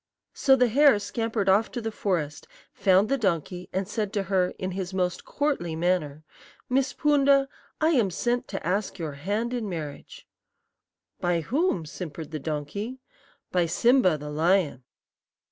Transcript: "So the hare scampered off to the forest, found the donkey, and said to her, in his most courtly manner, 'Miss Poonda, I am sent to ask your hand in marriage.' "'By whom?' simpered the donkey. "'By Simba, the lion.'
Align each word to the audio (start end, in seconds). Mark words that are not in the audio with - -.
"So 0.33 0.55
the 0.55 0.67
hare 0.67 0.97
scampered 0.97 1.47
off 1.47 1.69
to 1.73 1.79
the 1.79 1.91
forest, 1.91 2.47
found 2.73 3.07
the 3.07 3.19
donkey, 3.19 3.69
and 3.71 3.87
said 3.87 4.11
to 4.13 4.23
her, 4.33 4.49
in 4.57 4.71
his 4.71 4.95
most 4.95 5.25
courtly 5.25 5.75
manner, 5.75 6.23
'Miss 6.69 6.91
Poonda, 6.91 7.47
I 7.79 7.89
am 7.89 8.09
sent 8.09 8.47
to 8.47 8.65
ask 8.65 8.97
your 8.97 9.11
hand 9.13 9.53
in 9.53 9.69
marriage.' 9.69 10.25
"'By 11.19 11.41
whom?' 11.41 11.85
simpered 11.85 12.31
the 12.31 12.39
donkey. 12.39 12.97
"'By 13.51 13.67
Simba, 13.67 14.17
the 14.17 14.31
lion.' 14.31 14.83